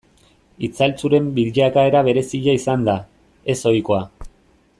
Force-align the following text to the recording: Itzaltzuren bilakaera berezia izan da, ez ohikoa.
Itzaltzuren 0.67 1.27
bilakaera 1.35 2.01
berezia 2.09 2.57
izan 2.61 2.89
da, 2.91 2.97
ez 3.55 3.59
ohikoa. 3.73 4.03